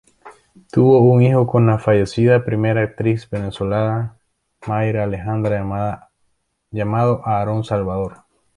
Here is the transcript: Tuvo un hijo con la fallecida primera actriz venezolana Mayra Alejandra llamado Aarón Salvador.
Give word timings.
Tuvo 0.71 0.99
un 1.13 1.21
hijo 1.21 1.45
con 1.45 1.67
la 1.67 1.77
fallecida 1.77 2.43
primera 2.43 2.81
actriz 2.81 3.29
venezolana 3.29 4.17
Mayra 4.65 5.03
Alejandra 5.03 6.09
llamado 6.71 7.21
Aarón 7.23 7.63
Salvador. 7.63 8.17